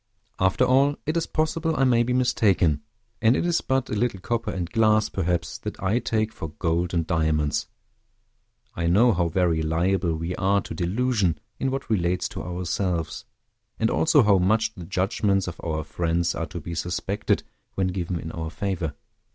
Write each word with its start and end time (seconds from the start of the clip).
After 0.39 0.65
all, 0.65 0.95
it 1.05 1.15
is 1.15 1.27
possible 1.27 1.75
I 1.75 1.83
may 1.83 2.01
be 2.01 2.11
mistaken; 2.11 2.81
and 3.21 3.35
it 3.35 3.45
is 3.45 3.61
but 3.61 3.87
a 3.91 3.95
little 3.95 4.19
copper 4.19 4.49
and 4.49 4.67
glass, 4.67 5.09
perhaps, 5.09 5.59
that 5.59 5.79
I 5.79 5.99
take 5.99 6.33
for 6.33 6.49
gold 6.49 6.91
and 6.95 7.05
diamonds. 7.05 7.67
I 8.73 8.87
know 8.87 9.11
how 9.13 9.27
very 9.27 9.61
liable 9.61 10.15
we 10.15 10.35
are 10.37 10.59
to 10.61 10.73
delusion 10.73 11.37
in 11.59 11.69
what 11.69 11.87
relates 11.87 12.27
to 12.29 12.41
ourselves, 12.41 13.25
and 13.77 13.91
also 13.91 14.23
how 14.23 14.39
much 14.39 14.73
the 14.73 14.85
judgments 14.85 15.47
of 15.47 15.61
our 15.63 15.83
friends 15.83 16.33
are 16.33 16.47
to 16.47 16.59
be 16.59 16.73
suspected 16.73 17.43
when 17.75 17.89
given 17.89 18.19
in 18.19 18.31
our 18.31 18.49
favor. 18.49 18.95